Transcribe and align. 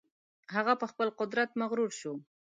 هغه 0.55 0.73
په 0.81 0.85
خپل 0.91 1.07
قدرت 1.19 1.49
مغرور 1.61 1.91
شو. 1.99 2.13